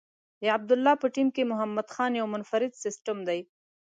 [0.41, 3.39] د عبدالله په ټیم کې محمد خان یو منفرد سیسټم دی.